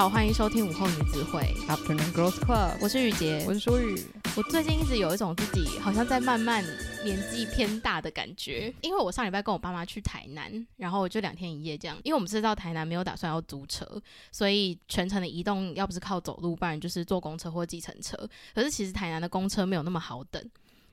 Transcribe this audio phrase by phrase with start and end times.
[0.00, 4.02] 好，欢迎收听午后女子会 Afternoon Girls Club，我是雨洁，我是舒雨。
[4.34, 6.64] 我最近一直有一种自己好像在慢慢
[7.04, 11.98] 年纪偏大的感觉，因为我上礼拜跟我爸妈去台南，然后就两天一夜这样。
[12.02, 13.86] 因为我们是到台南没有打算要租车，
[14.32, 18.16] 所以全程的移动要不是靠走路，不然就是坐公车或计程车。
[18.54, 20.42] 可是其实台南的公车没有那么好等，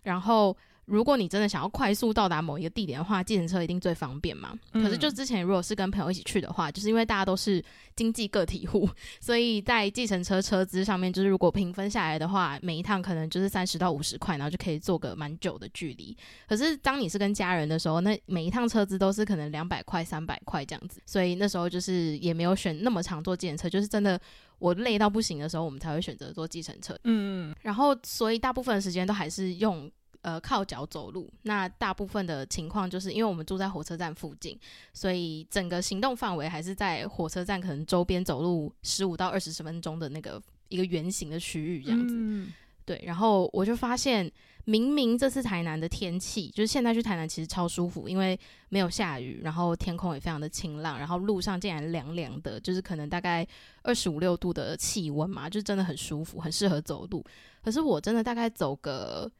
[0.04, 0.54] 然后。
[0.88, 4.58] 如果你真的想要快速到达某一个地点的话，计程车一定最方便嘛。
[4.72, 4.82] 嗯。
[4.82, 7.62] 可是就之前如果是跟朋友一起去的话，就是因为大家都是
[7.94, 8.90] 经济个体户，
[9.20, 16.16] 所以在计程车车资上面，就是如果平分下来的话，每一趟可能就是三十到五十块，然后就可以坐个蛮久的距离。
[16.48, 24.18] 可是当你是跟家人的时候，那每一趟车资都是可能两百块、三百块这样子，所以那时候就是也没有选那么长坐计程车，就是真的
[24.58, 26.98] 我累到不行的时候，我们才会选择坐计程车。
[27.04, 29.92] 嗯，然后所以大部分的时间都还是用。
[30.28, 31.32] 呃，靠脚走路。
[31.44, 34.60] 那大部分的情况就是因为我们住在火车站附近，
[34.92, 42.14] 所以整个行动范围还是在火车站可能周边走路十五到二十分钟的那个一个圆形的区域这样子。
[42.18, 42.52] 嗯。
[42.84, 44.30] 对，然后我就发现，
[44.66, 53.48] 明明这次台南的天气，就是现在去台南其实超舒服，因为没有下雨，然后天空也非常的晴朗，然后路上竟然凉凉的，就是可能大概
[53.82, 57.24] 二十五六度的气温嘛，就真的很舒服，很适合走路。
[57.64, 59.32] 可是我真的大概走个。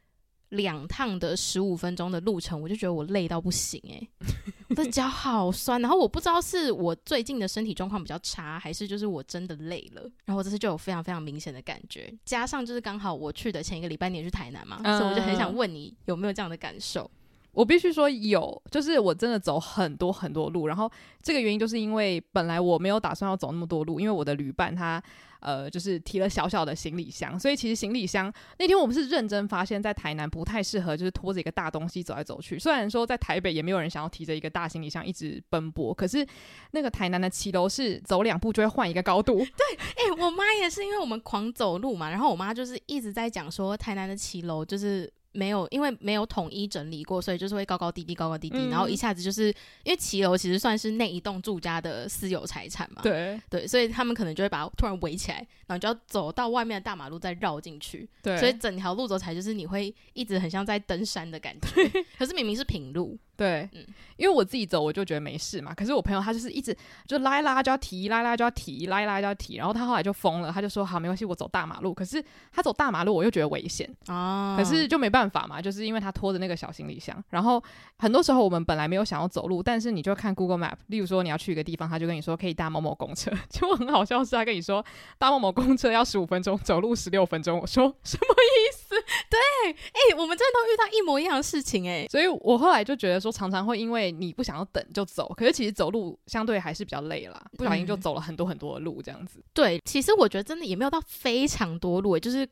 [0.50, 4.10] 两趟的十五分钟的路程，我就觉得我累到不行诶、欸，
[4.70, 5.82] 我的脚好酸。
[5.82, 10.10] 然后我不知道是我最近的身体状况比较差，还是就是我真的累了。
[10.26, 17.10] 然后这次就有非常非常明显的感觉，加上就是刚好我去的前一个礼拜你也去台南嘛，嗯，所以我就很想问你有没有这样的感受。
[17.52, 20.68] 我必须说有，就是我真的走很多很多路。
[20.68, 20.90] 然后
[21.24, 25.04] 这个原因就是因为本来我没有打算要走那么多路，因为我的旅伴他。
[25.40, 32.58] 呃，就是提了小小的行李箱，所以其实行李箱那天我们是认真发现，在台南不太适合，就是拖着一个大东西走来走去。
[32.58, 36.26] 虽然说在台北也没有人想要提着一个大行李箱一直奔波，可是
[36.72, 39.38] 那个台南的骑楼是走两步就会换一个高度。
[39.38, 45.12] 对，哎、我妈也是，因为我们狂走路嘛，然后我妈就是一直在讲说，台南的骑楼就是。
[45.38, 49.50] 没有，因为没有统一整理过，所以就是会高高低低，高高低低，嗯、然后一下子就是
[49.84, 53.40] 因为骑楼其实算是那一栋住家的私有财产嘛，对。
[53.50, 55.38] 对，所以他们可能就会把它突然围起来，
[55.68, 61.88] 然后就要走到外面的大马路再绕进去，对，所以整条路走起来就是你会一直很像在登山的感觉，
[62.18, 63.18] 可是明明是平路。
[63.38, 63.86] 对，嗯，
[64.18, 65.74] 因为我自己走，我就觉得没事嘛。
[65.74, 66.76] 可是我朋友他就是一直
[67.06, 69.56] 就拉一拉就要提，拉一拉就要提，拉一拉就要提。
[69.58, 71.94] 然后他后来就疯了，他就说好，没关系，我走大马路。
[71.94, 74.56] 可是他走大马路，我又觉得危险啊。
[74.58, 77.24] 可是就没办法嘛，就是因为他拖着那个小行李箱。
[77.30, 77.64] 然后
[78.00, 83.32] 很多时候我们本来没有想要走路，但是你就看 Google Map，例如说你要去一个地方，他就跟你说可以搭某某公车。
[83.50, 84.84] 就很好笑是，他跟你说
[85.20, 87.60] 搭某某公车要十五分钟，走路十六分钟。
[87.60, 88.96] 我说 什么意思？
[89.30, 89.38] 对，
[89.72, 92.08] 哎、欸，我们真的都遇到一模一样的事情哎、欸。
[92.08, 99.44] 所以我后来就觉得说，常常会因为你不想要等就走，可是其实走路相对还是比较累啦，不小心就走了很多很多的路这样子。
[99.54, 102.48] 对，其实我觉得真的也没有到非常多路，就是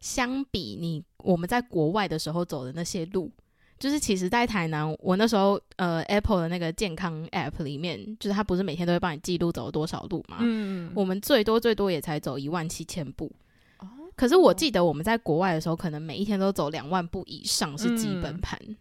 [0.00, 3.30] 相比你我们在国外的时候走的那些路，
[3.78, 10.38] 就是其实，在台南，我那时候呃 Apple 的那个健康 App 里面，就是它不是每天都会帮你记录走了多少路嘛？
[10.40, 13.30] 嗯，我们最多最多也才走一万七千步。
[13.78, 18.56] 哦，可是我记得我们在国外的时候，可能每一天都走两万步以上是基本盘。
[18.64, 18.76] 嗯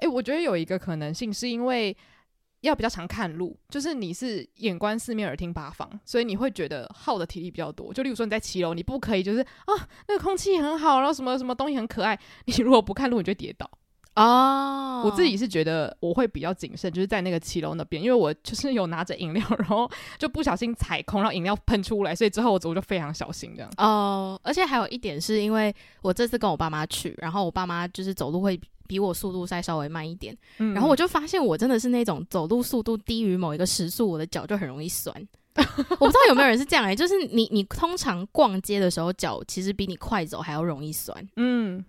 [0.00, 1.96] 诶、欸，我觉得有一个可能性，是因为
[2.62, 7.92] 要比较常看路，就是你是眼观四面，耳听八方，所以你会觉得耗的体力比较多。
[7.92, 9.72] 就例如说你在骑楼，你不可以就是啊，
[10.08, 13.70] 那个空气很好，然后什么什么东西很可爱，你如果不看路，你就会跌倒。
[14.16, 23.70] 哦，我自己是觉得我会比较谨慎，就是在那个骑楼那边，因为我就是有拿着饮料，然后就不小心踩空，然后饮料喷出来，所以之后我走就非常小心这样。
[23.76, 28.60] 哦，而且还有一点是因为我这次跟我爸妈去，然后我爸妈就是走路会。
[28.90, 35.14] 比我速度再稍微慢一点，嗯，然后我就发现我真的是那种走路速度低于某一个时速，我的脚就很容易酸。
[35.54, 41.28] 我不知道有没有人是这样哎、欸，就是你你通常逛街的时候脚其实比你快走还要容易酸。
[41.36, 41.84] 嗯，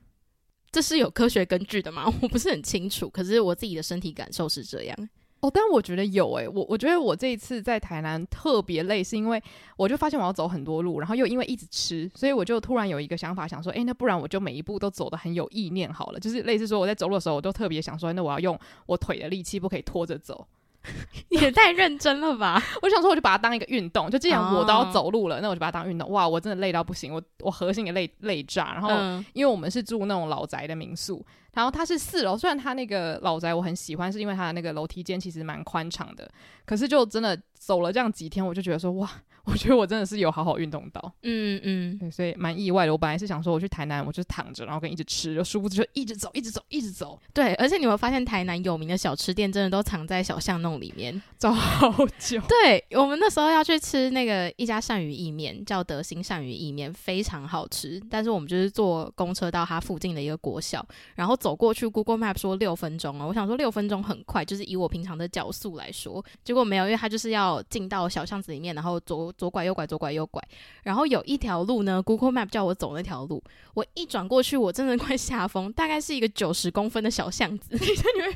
[0.71, 2.05] 这是有科学根据的吗？
[2.21, 5.09] 我不是很清楚，可是我自己的身体感受是这样。
[5.41, 9.41] 哦，但我觉得有诶、我我觉得我这一次在台南特别累，是因为
[9.75, 20.47] 我就发现我要走很多路，然后又因为一直吃，所以我就突然有一个想法，想说，诶，那不然我就每一步都走得很有意念好了，就是类似说我在走路的时候，我都特别想说，那我要用我腿的力气，不可以拖着走。
[21.29, 22.61] 也太认真了吧！
[22.81, 26.09] 我想说，我就把它当一个运动，就既然我都要走路了，那我就把它当运动。
[26.09, 28.73] 哇，我真的累到不行，我我核心也累累炸。
[28.73, 28.89] 然后，
[29.33, 36.29] 因为我们是住那种老宅的民宿，然后它是四楼，虽然它那个老宅我很喜欢，是因为它的那个楼梯间其实蛮宽敞的，
[36.65, 39.09] 可是就真的走了这样几天，我就觉得说哇。
[39.45, 42.91] 我觉得我真的是有好好运动到，嗯嗯，对，所以蛮意外的。
[42.91, 47.19] 我本来是想说我去台南，我就躺着，然后跟一直吃，就殊不知就一直走，一直走，一直走。
[47.33, 52.39] 对，而且你会发现台南有名的小吃店真的都藏在小巷弄里面， 走好久。
[52.47, 58.01] 对，我们那时候要去吃那个一家鳝鱼意面，叫德兴鳝鱼意面，非常好吃。
[58.09, 60.85] 但是我们就是坐公车到它附近的一个国小，
[61.15, 68.99] 然后走过去，Google Map 说六分钟哦，我想说六分钟很快，就是以我平常的脚速来说，结果没有，因为它就是要进到小巷子里面，然后
[69.31, 70.11] 左拐右拐左拐。
[70.11, 70.43] 右拐，
[70.83, 73.41] 然后有一条路呢，Google Map 叫我走那条路，
[73.73, 77.77] 我一转过去，我真的快吓疯，大概是一个九十公分的小巷子，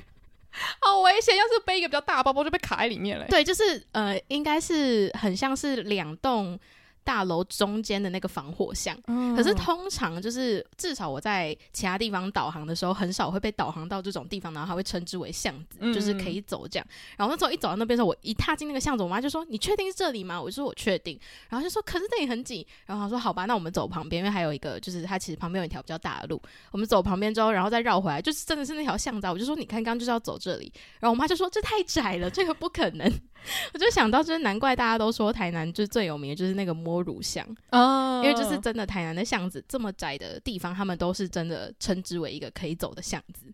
[0.79, 1.35] 好危险！
[1.35, 3.25] 要是背一个比较大的包包，就被卡在里面了。
[3.27, 6.57] 对，就是呃，应该是很像是两栋。
[7.05, 16.87] 大楼中间的那个防火巷，嗯、可是通常就是至少我在其他地方导航的时候，很少会被导航到这种地方，然后还会称之为巷子，嗯、就是可以走这样。
[17.15, 26.41] 然后那时候一走到那边的时候，我一踏进那个巷子，我妈就说：“你确定是这里吗？”我就说：“我确定。”然后就说：“可是这里很挤。”然后她说：“好吧，那我们走旁边，因为还有一个就是它其实旁边有一条比较大的路，
[26.71, 33.07] 我们走旁边之后，然后再绕回来，就是真的是那条巷子。”我就说：“你看，刚刚就是要走这里。”然后我妈就说：“这太窄了，这个不可能。”
[33.73, 37.45] 我就想到，就是难怪大家都说台南就是最有名的就是那个摸乳巷。
[37.71, 43.45] 哦，因为就是真的，台南的巷子这么窄的地方，他们都是真的称之为一个可以走的巷子。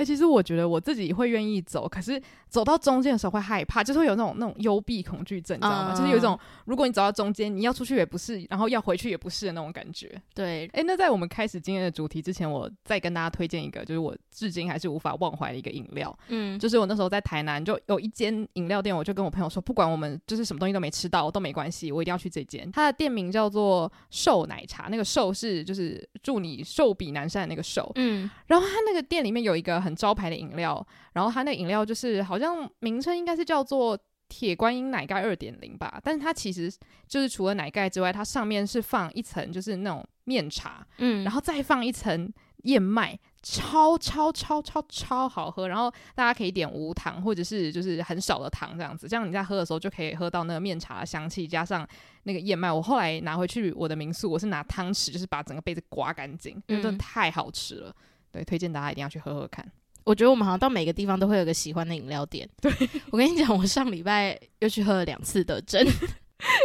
[0.00, 5.92] 哎、欸，其实我觉得我自己会愿意走，可是走到中间的时候会害怕，就是会有那种那种幽闭恐惧症，你知道吗？
[5.92, 10.10] 嗯、就是有一种，如果你走到中间，你要出去也不是，然后要回去也不是的那种感觉。
[10.34, 16.18] 对，哎、欸，那在我们开始今天的主题之前，我再跟大家推荐一个，就是我至今还是无法忘怀的一个饮料。
[16.28, 22.72] 嗯，就是我那时候在台南就有一间饮料店，我就跟我朋友说，不管我们就是什么东西都没吃到都没关系，我一定要去这间。
[22.72, 27.92] 它的店名叫做寿奶茶，那个寿是就是祝你寿比南山的那个寿。
[27.96, 30.86] 嗯，然后它那个店里面有一个很招牌的饮料。
[31.12, 33.98] 然后它那饮料就是好像名称应该是叫做
[34.28, 36.72] 铁观音奶盖二点零吧，但是它其实
[37.08, 42.32] 就是除了奶盖之外，它上面是放一层就是那种面茶，嗯，然后再放一层
[42.62, 45.66] 燕麦，超超超超超好喝。
[45.66, 51.84] 然后大家可以点无糖或者是就是很少的糖这样子，这样你在喝的时候就可以喝到那个面茶的香气，加上
[52.22, 52.70] 那个燕麦。
[52.70, 57.92] 我后来拿回去我的民宿，我是拿汤匙就是把整个杯子刮干净，因为真的太好吃了。
[58.30, 59.68] 对，推荐大家一定要去喝喝看。
[60.04, 62.48] 我觉得我们好像到每个地方都会有个喜欢的饮料店。
[62.60, 62.72] 对，
[63.10, 65.86] 我跟你讲，我上礼拜又去喝了两次德珍。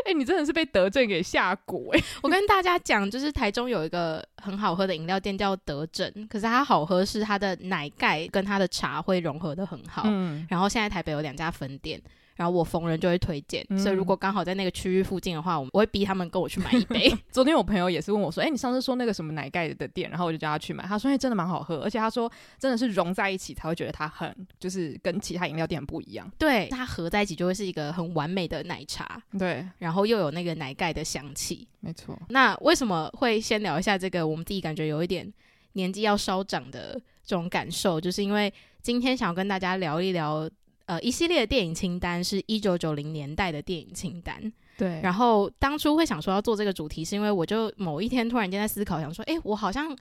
[0.06, 2.02] 哎、欸，你真的是被德政给吓蛊哎！
[2.24, 10.04] 我跟大家讲，就是台中有一个很好喝的饮料店叫德政，可是它好喝是它的奶盖跟它的茶会融合的很好。
[10.06, 12.02] 嗯，然后现在台北有两家分店。
[12.36, 17.10] 然后我逢人就会推荐，嗯、所以如果刚好在那个区域附近的话，我我会逼他们跟我去买一杯。
[17.32, 20.84] 昨天我朋友也是问我说：“哎，你上次说那个什么奶盖的店？”然后我就叫他去买。
[20.86, 22.30] 他说：“哎，真的蛮好喝，而且他说
[22.60, 26.30] 真的是融在一起才会觉得它很就是跟其他饮料店不一样。
[26.38, 29.22] 对，它合在一起就会是一个很完美的奶茶。
[29.40, 31.68] 对，然后又有那个奶盖的香气。
[31.80, 32.20] 没错。
[32.30, 34.28] 那为什么会先聊一下这个？
[34.28, 35.32] 我们自己感觉有一点
[35.74, 40.50] 年纪要稍长的这种感受，就是因为今天想要跟大家聊一聊。
[40.86, 44.52] 呃，一系列的电影清单是一九九零年代的电影清单。
[44.78, 49.98] 对，然后当初会想说要做这个主题，是因为我就某一天突然间在思考，想说，诶，我好像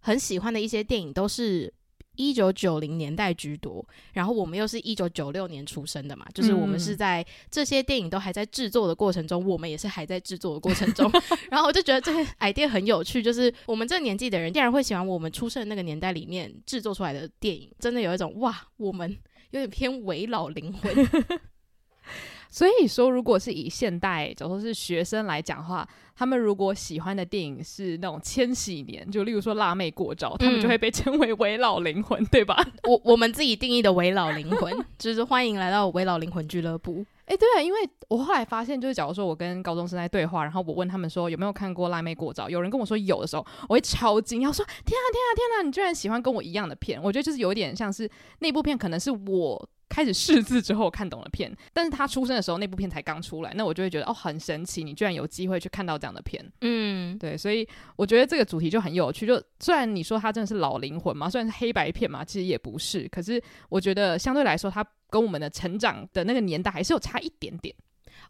[0.00, 1.72] 很喜欢的一些电影都是
[2.16, 11.08] 一九九零年代居多，然后我们又是一九九六年出生的嘛，就是我们是在这些电影都还在制作的过程中，我们也是还在制作的过程中，
[11.48, 19.16] 然后我就觉得这个 idea 很有趣，就是我们这个年纪的人竟然会喜欢我们出生的那个年代里面制作出来的电影，真的有一种哇，我们。
[19.50, 20.94] 有点偏伪老灵魂，
[22.50, 32.56] 所以说，如果是以现代，假如说是学生来讲的话，他们如果喜欢的电影是那种千禧年，就例如说《辣妹过招》，他们就会被称为伪老灵魂，对吧？
[32.88, 37.04] 我我们自己定义的伪老灵魂，就是欢迎来到伪老灵魂俱乐部。
[37.28, 46.98] 哎，对啊，因为我后来发现，就是假如说我跟高中生在对话，然后我问他们说有没有看过《辣妹过招》，有人跟我说有的时候，我会超惊讶，说天啊天啊天啊，你居然喜欢跟我一样的片！
[47.02, 56.44] 我觉得就是有点像是那部片可能是我开始识字之后看懂了片，但是他出生的时候那部片才刚出来，那我就会觉得哦很神奇，你居然有机会去看到这样的片。
[56.60, 57.66] 嗯，对，所以
[57.96, 59.26] 我觉得这个主题就很有趣。
[59.26, 67.74] 就虽然你说它真的是老灵魂嘛，虽然是黑白片嘛，其实也不是，可是我觉得相对来说，它跟我们的成长的那个年代还是有差一点点。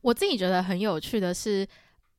[0.01, 1.67] 我自己觉得很有趣的是，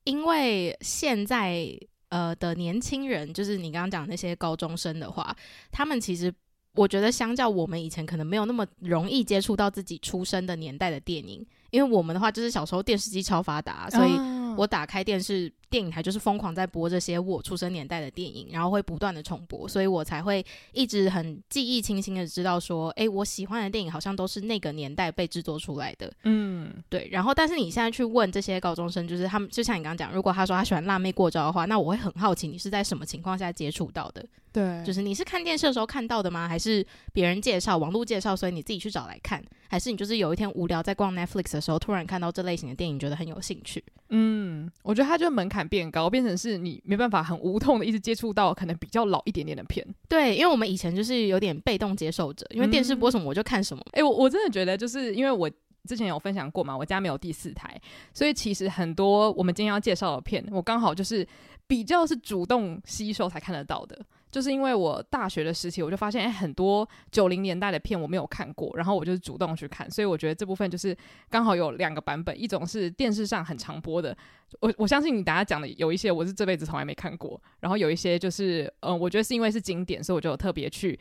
[0.04, 1.66] 因为现在
[2.10, 5.34] 呃的年轻人，就是你刚刚讲那些高中生的话，
[5.72, 6.34] 他们其实
[6.80, 14.12] 我觉得相较我们以前可能没有那么容易接触到自己出生的年代的电影，因为我们的话就是小时候电视机超发达，所以
[14.56, 26.12] 我打开电视电影台就是疯狂在播这些我出生年代的电影，然后会不断的重播，所以我才会一直很记忆清新的知道说，哎，我喜欢的电影好像都是那个年代被制作出来的。
[26.24, 27.08] 嗯，对。
[27.12, 34.26] 然后，但是你现在去问这些高中生，就是他们就像你刚刚讲，如果他说他喜欢辣妹过招的话，那我会很好奇你是在什么情况下接触到的。
[34.52, 36.48] 对，就是你是看电视的时候看到的吗？
[36.48, 36.84] 还是
[37.14, 39.44] 别人介绍、网络介绍，所以你自己去找来看？
[39.68, 43.84] 还是你就是有一天无聊在逛 Netflix 的时候，突然看到这类型的电影，觉得很有兴趣？
[44.10, 49.86] 嗯，我觉得它就门槛变高，变成是你没办法很无痛的一直接触到可能比较老一点点的片。
[50.08, 53.84] 对，因为我们以前就是有点被动接受者，因为电视播什么我就看什么。
[53.92, 55.50] 哎、嗯欸，我我真的觉得就是因为我
[55.88, 57.80] 之前有分享过嘛，我家没有第四台，
[58.14, 61.26] 所以其实很多我们今天要介绍的片，我刚好就是
[61.68, 64.00] 比较是主动吸收才看得到的。
[64.32, 70.96] 就是因为我大学的时期，我就发现，哎、很多九零年代的片我没有看过，然后我就主动去看，所以我觉得这部分就是
[71.30, 74.16] 刚好有两个版本，一种是电视上很常播的，
[74.60, 81.00] 我我相信你大家讲的有一些我是这辈子从来没看过，然后有一些就是，嗯，我觉得是因为是经典，所以我就特别去。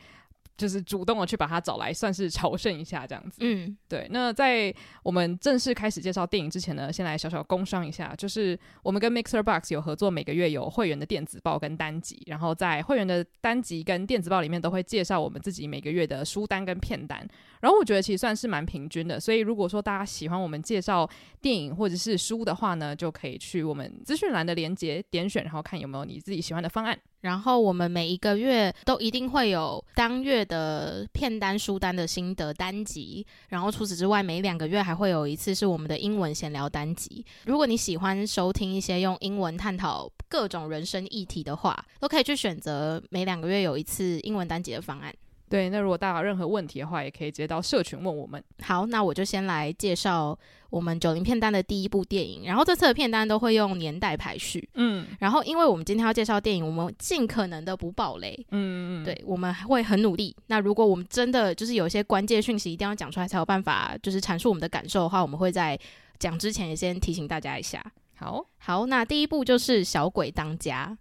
[0.59, 3.37] 就是主动的去把他找来，算是朝圣一下这样子。
[3.39, 4.05] 嗯，对。
[4.11, 17.25] 那在我们正式开始介绍电影之前呢，先来小小工商一下，就是我们跟 Mixer Box 有合作，每个月有会员的电子报跟单集，然后在会员的单集跟电子报里面都会介绍我们自己每个月的书单跟片单。
[17.59, 21.09] 然后我觉得其实算是蛮平均的，所以如果说大家喜欢我们介绍
[21.41, 26.97] 电影或者是书的话呢，就可以去我们资讯栏的连接点选，然后看有没有你自己喜欢的方案。
[27.21, 37.25] 然后我们每一个月都一定会有当月的片单书单的心得单集，然后除此之外，每两个月还会有一次是我们的英文闲聊单集。
[37.45, 45.13] 如果你喜欢收听一些用英文探讨各种人生议题的话，都可以去选择每两个月有一次英文单集的方案。
[45.49, 48.41] 对，那如果大家有任何问题的话，也可以直接到社群问我们。
[48.61, 50.37] 好，那我就先来介绍
[50.69, 54.69] 我们九零片单的第一部电影，然后这次的片单都会用年代排序。
[54.75, 58.35] 嗯，然后因为我们今天要介绍电影，我们尽可能的不爆雷。
[58.51, 60.35] 嗯嗯，对，我们会很努力。
[60.47, 65.77] 那如果我们真的就是有一些关键讯息一定要讲出来，才有办法就是阐述我们的感受的话，我们会在
[66.19, 67.83] 讲之前也先提醒大家一下。
[68.15, 70.97] 好，好，那第一部就是《小鬼当家》。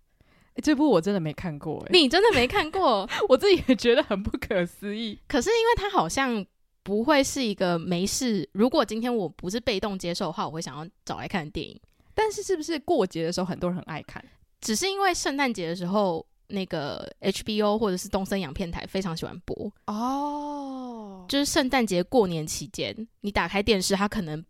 [0.63, 3.09] 这部我真的没看过，欸，你真的没看过？
[3.29, 5.19] 我自己也觉得很不可思议。
[5.27, 6.45] 可是因为它好像
[6.83, 11.79] 不会是一个没事，如果今天我不是被动接受的话，我会想要找来看的电影。
[12.15, 14.25] 但是是不是过节的时候很多人很爱看？
[14.61, 21.25] 只是因为圣诞节的时候，那个 HBO 或者是东森洋片台非常喜欢播哦。
[21.29, 24.45] 就是圣诞节过年期间，你打开电视，它可能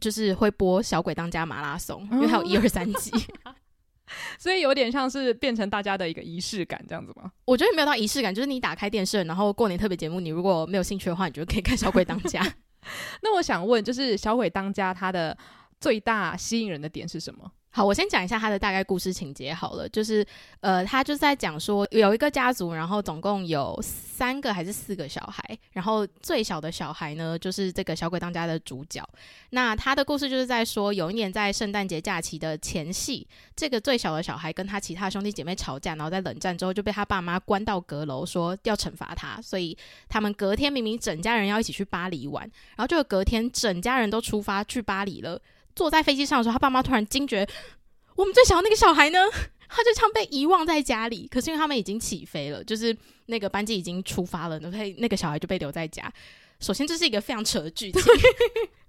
[0.00, 3.10] 就是会播《小鬼当家》马拉松，因为它有一二三集。
[4.38, 7.30] 所以有点像是变成大家的一个仪式感这样子吗？
[7.44, 12.42] 我觉得没有到仪式感，就是你打开电视，然后过年特别节目，你如果没有兴趣的话，你就可以看《小鬼当家》。
[13.22, 15.36] 那我想问，就是《小鬼当家》它的
[15.80, 17.50] 最大吸引人的点是什么？
[17.76, 20.26] 好，我先讲一下他的大概故事情节好了，就是
[20.60, 29.06] 呃，他就在讲说有一个家族，然后总共有三个还是四个小孩，然后最小的小孩呢，就是这个小鬼当家的主角。
[29.50, 39.76] 那他的故事就是在说，有一年在圣诞节假期的前夕，这个最小的小孩跟他其他兄弟姐妹吵架，然后在冷战之后就被他爸妈关到阁楼，说要惩罚他，所以
[40.08, 45.38] 他们隔天明明整家人要一起去巴黎玩，然后就隔天整家人都出发去巴黎了。
[45.76, 47.46] 坐在飞机上的时候，他爸妈突然惊觉，
[48.16, 49.18] 我们最小的那个小孩呢？
[49.68, 51.28] 他就像被遗忘在家里。
[51.30, 56.12] 可是因为他们已经起飞了，就是那个班机已经出发了，所以那个小孩就被留在家。
[56.58, 58.02] 首先，这是一个非常扯的剧情。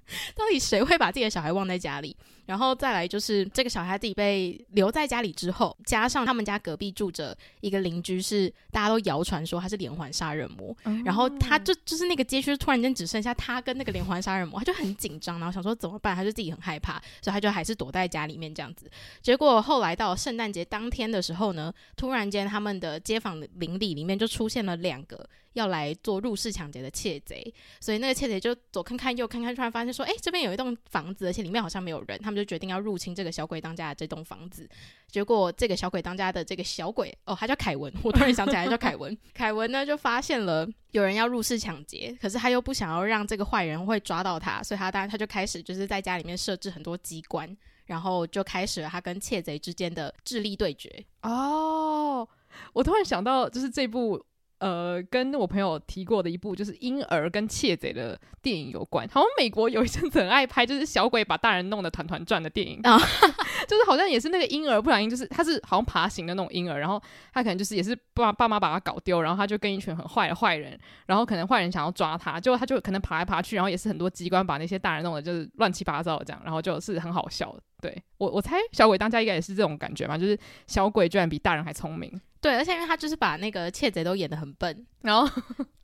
[0.36, 2.16] 到底谁会把自己的小孩忘在家里？
[2.46, 10.74] 然后再来就是这个小孩自己被留在家里之后，加上他们家隔壁住着一个邻居，是大家都谣传说他是连环杀人魔。
[10.86, 16.16] 嗯、然后他就就是那个街区突然间只剩下他跟那个连环杀人魔，他就很紧张，然后想说怎么办？
[16.16, 18.90] 他就自己很害怕，所以他就还是躲在家里面这样子。
[19.22, 25.30] 结果后来到圣诞节当天的时候呢，突然间他们的街坊邻里里面就出现了两个。
[25.54, 34.70] 要来做入室抢劫的窃贼，所以那个窃贼就左看看右看看，突然发现说：“哎、欸，这边有一栋房子，而且里面好像没有人。”他们就决定要入侵这个小鬼当家的这栋房子。
[35.08, 39.18] 结果这个小鬼当家的这个小鬼哦，他叫凯文，我突然想起来叫凯文。
[39.34, 51.04] 凯文呢就发现了有人要入室抢劫，可是他又不想要让这个坏人会抓到他，所以他当然他就开始就是在家里面设置很多机关，然后就开始了他跟窃贼之间的智力对决。
[51.24, 52.28] 哦，
[52.74, 54.24] 我突然想到，就是这部。
[54.60, 59.08] 呃，跟我朋友提过的一部就是婴儿跟窃贼的电影有关。
[59.10, 62.98] 好像美国有一阵子很爱拍，就是小鬼把大人弄得团团转的电影，啊、
[63.68, 67.02] 就是好像也是那个婴儿不小心，就是他是好像爬行的那种婴儿，然后
[67.34, 77.62] 他可能就是也是爸爸妈把他搞丢，然后他就跟一群很坏的坏人，然后可能坏人想要抓他，结果他就可能爬来爬去，然后也是很多机关把那些大人弄得就是乱七八糟的这样，然后就是很好笑的。
[77.80, 80.36] 对我我猜小鬼当家应该也是这种感觉嘛，就是
[80.66, 82.12] 小鬼居然比大人还聪明。
[82.42, 85.30] 对，而且因为他就是把那个窃贼都演的很笨， 然后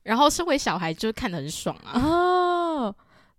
[0.03, 2.00] 然后身为小孩就是看的很爽啊。
[2.00, 2.95] 哦，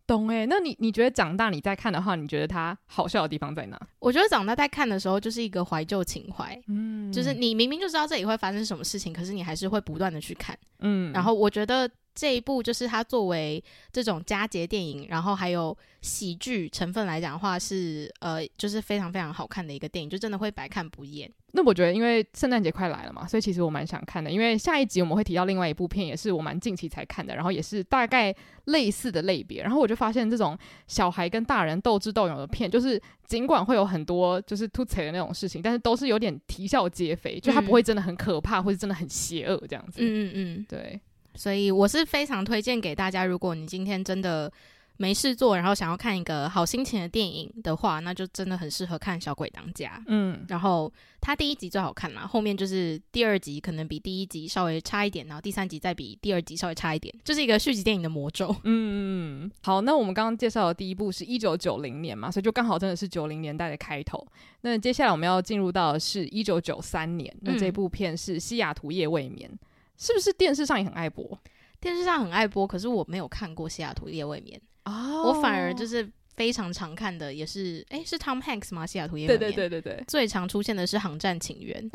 [0.07, 0.47] 懂诶。
[0.47, 3.81] 那你你觉得长大你再看的话，你觉得他好笑的地方在哪？
[3.99, 11.13] 我觉得长大在看的时候就是一个怀旧情怀，嗯，就是你明明就知道这里会发生什么事情，可是你还是会不断的去看，嗯。
[11.13, 21.31] 然后我觉得这一部就是它作为这种佳节电影，然后还有喜剧成分来讲的话是，是呃，就是非常非常好看的一个电影，就真的会百看不厌。
[21.57, 24.29] 那我觉得，因为圣诞节快来了嘛，所以其实我蛮想看的。
[24.29, 29.63] 因为下一集我们会提到另外一部片，也是我蛮近期才看的，然后也是大概类似的类别。
[29.63, 40.01] 然后我就发现，这种小孩跟大人斗智斗勇的片，就是尽管会有很多就是突踩的那种事情，但是都是有点啼笑皆非，就它不会真的很可怕，或者真的很邪恶这样子。
[40.01, 41.01] 嗯嗯嗯，对。
[41.35, 44.53] 所以我是非常推荐给大家，如果你今天真的。
[44.97, 49.99] 没事做，然后想要看一个好心情的电影的话，那就真的很适合看《小鬼当家》。
[50.07, 58.55] 嗯，然后它第一集最好看啦，后面就是第二集可能比第一集稍微差一点，然后第三集再比第二集稍微差一点，就是一个续集电影的魔咒。
[58.63, 64.25] 嗯嗯，好，那我们刚刚介绍的第一部是一九九零年嘛，所以就刚好真的是九零年代的开头。
[64.61, 69.51] 那接下来我们要进入到的是一九九三年，那这部片是《西雅图夜未眠》，
[69.97, 71.39] 是不是电视上也很爱播？
[71.81, 74.61] 电视上很爱播，可是我没有看过《西雅图夜未眠》。
[74.91, 78.87] 哦，我反而就是非常常看的，也是诶、欸，是 Tom Hanks 吗？
[78.87, 79.39] 西雅图夜未眠。
[79.39, 81.91] 对对对对对，最常出现的是《航站情缘》。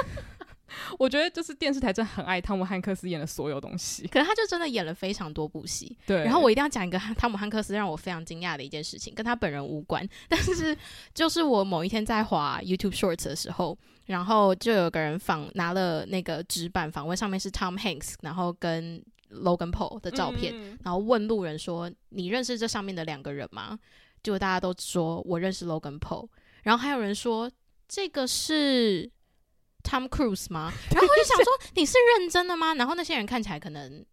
[0.98, 5.96] 我觉得就是电视台真的很爱汤姆汉克斯演的所有东西，可是他就真的演了非常多部戏。
[6.06, 10.76] 对，然后我一定要讲一个汤姆汉克斯让我非常惊讶的一件事情，跟他本人无关，但是
[11.14, 13.76] 就是我某一天在滑 YouTube Shorts 的时候，
[14.06, 23.78] 然后就有个人访拿了那个纸板访问，上面是 Tom Hanks，然后跟 Logan Paul 的照片，嗯，然后问路人说：“你认识这上面的两个人吗？”
[24.22, 26.28] 结果大家都说：“我认识 Logan Paul。”
[26.62, 27.50] 然后还有人说
[27.88, 29.10] ：“这个是
[29.84, 34.04] Tom Cruise 吗？” 然后我就想说：“你是认真的吗？”然后那些人看起来可能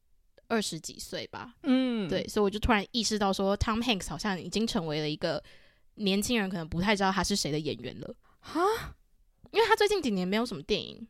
[0.48, 5.42] 二十几岁吧，嗯，对，所以我就突然意识到说，Tom Hanks 好像已经成为了一个
[5.96, 8.62] 年轻人可能不太知道他是谁的演员了，哈，
[9.52, 11.08] 因为他最近几年没有什么电影。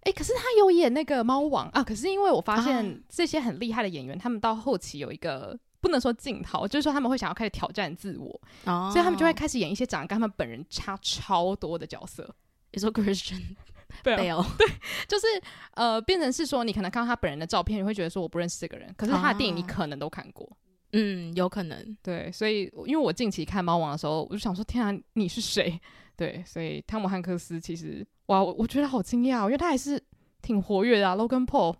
[0.00, 1.82] 哎、欸，可是他有演那个猫王啊！
[1.82, 12.34] 可是因为我发现这些很厉害的演员，他们到后期有一个不能说镜头，就是说他们会想要开始挑战自我，哦、所以他们就会开始演一些长得跟他们本人差超多的角色。
[12.72, 13.56] 你说 Christian
[14.02, 14.66] Bale， 对，
[15.06, 15.26] 就是
[15.74, 20.46] 呃，变成是说你可能看到他本人的照片，你会觉得说我不认识这个人，可是他的电影你可能都看过。
[20.46, 20.56] 哦、
[20.92, 21.96] 嗯，有可能。
[22.02, 25.80] 对，所以因为我近期看猫王的时候，我就想说，天啊，你是谁？
[26.16, 30.00] 对，所以汤姆汉克斯其实哇，我我觉得好惊讶，因为他还是
[30.40, 31.76] 挺活跃的啊，Logan Paul。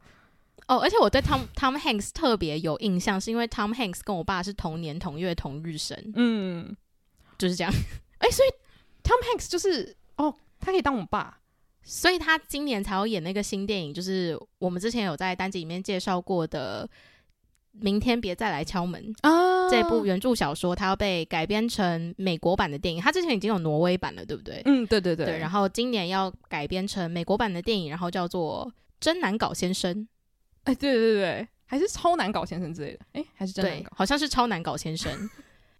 [0.66, 6.74] 哦，而且我对 Tom Tom Hanks 特别有印象，是因为 Tom Hanks 跟我爸是同年同月同日生，嗯，
[7.37, 7.70] 就是这样。
[8.18, 8.48] 哎、欸，所以
[9.03, 11.38] Tom Hanks 就是哦，他可以当我爸，
[11.85, 16.88] 所以他今年才要演那个新电影，就是我们之前有在单集里面介绍过的。
[17.81, 19.68] 明天别再来敲门啊！
[19.68, 24.62] 这部原著小说它要被改编成美国版的电影，它之前已经有挪威版了，对不对？
[24.64, 25.27] 嗯，对对对。
[25.27, 28.64] 对，然后今年要改编成美国版的电影，然后叫做
[29.01, 29.92] 《真难搞先生》。
[30.62, 33.01] 哎，对对对，还是超难搞先生之类的。
[33.14, 35.11] 哎，还是真难搞，好像是超难搞先生。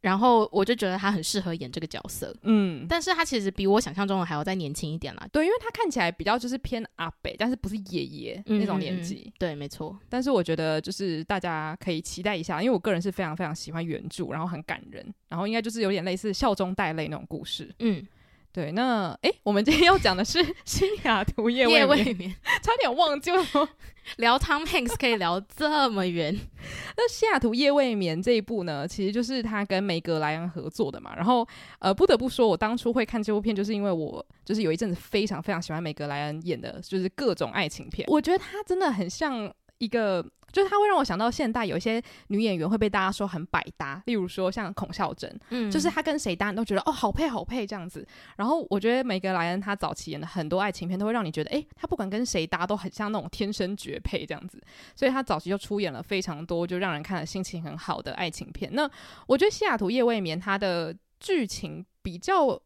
[0.05, 5.27] 然后我就觉得他很适合演这个角色，嗯，但是他其实比我想象中的还要再年轻一点啦。
[5.33, 9.33] 对，因为他看起来比较就是偏阿北，但是不是爷爷那种年纪。
[9.38, 9.99] 对，没错。
[10.11, 17.75] 但是我觉得就是大家可以期待一下，因为我个人是非常非常喜欢原著，然后很感人，然后应该就是有点类似笑中带泪那种故事。
[17.79, 18.07] 嗯。
[18.55, 23.43] 对，那哎，我们今天要讲的是 《西雅图夜未眠》，未眠差点忘记了。
[24.19, 26.33] 聊 Tom Hanks 可以聊这么远。
[26.97, 31.17] 那《西雅图夜未眠》这一部呢，其实就是他跟梅格莱恩合作的嘛。
[31.17, 31.45] 然后，
[31.81, 38.07] 呃，不得不说，我当初会看这部片，就是因为我就是有一阵子非常非常喜欢梅格莱恩演的，就是各种爱情片。
[38.09, 40.25] 我觉得他真的很像一个。
[40.55, 48.07] 就是他会让我想到现代有一些女演员会被大家说很百搭，例如说像孔孝真，嗯，就是她跟谁搭你都觉得哦好配好配这样子。
[48.37, 54.62] 然后我觉得梅格莱恩他早期演的很多爱情片都会让你觉得，诶，他不管跟谁搭都很像那种天生绝配这样子。
[54.95, 58.71] 所以他早期就出演了非常多就让人看了心情很好的爱情片。
[58.73, 58.88] 那
[59.27, 62.57] 我觉得《西雅图夜未眠》它的剧情比较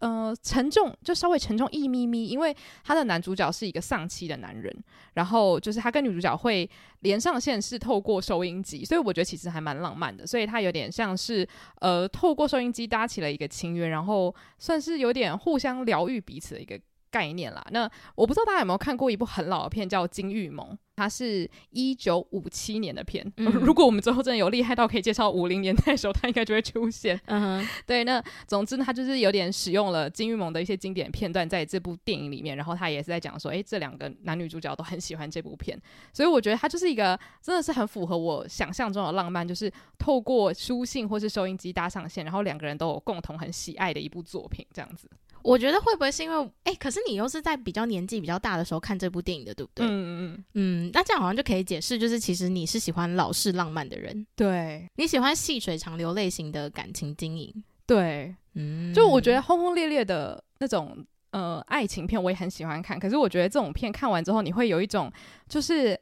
[0.00, 4.72] 呃，沉重就稍微沉重一咪咪，因为他的男主角是一个丧妻的男人，
[5.14, 6.68] 然后就是他跟女主角会
[7.00, 11.46] 连上线是透过收音机，所以我觉得其实还蛮浪漫的，所以他有点像是
[11.80, 16.78] 呃透过收音机搭起了一个情缘，然后算是有点互相疗愈彼此的一个
[17.10, 17.64] 概念啦。
[17.70, 20.66] 那我不知道大家有没有看过一部很老的片叫《金玉盟》。
[20.98, 27.16] 它是一九五七年的片，嗯、 如果我们之后真的有厉害到可以介绍五零年代的时候，它应该就会出现。
[27.26, 35.80] 嗯哼，对，那总之它就是有点使用了金玉盟的一些经典片段在这部电影里面，然后他也是在讲说，诶，这两个男女主角都很喜欢这部片，
[36.12, 45.08] 所以我觉得它就是一个真的是很符合我想象中的浪漫，就是透过书信或是收音机搭上线，然后两个人都有共同很喜爱的一部作品，这样子。
[45.42, 49.86] 我觉得会不会是因为，哎，可是你又是在比较年纪比较大的时候看这部电影的，对不对？
[49.86, 50.90] 嗯嗯嗯。
[50.92, 65.10] 那这样好像就可以解释，就是其实你是喜欢老式浪漫的人，对，你喜欢细水长流类型的感情经营，对，嗯，就我觉得轰轰烈烈的那种呃爱情片我也很喜欢看，可是我觉得这种片看完之后，你会有一种
[65.48, 65.98] 就是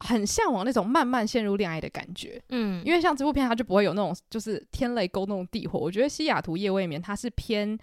[0.00, 7.78] 很向往那种慢慢陷入恋爱的感觉，嗯，因为像这部片它就不会有那种就是天雷勾动地火，我觉得西雅图夜未眠它是偏。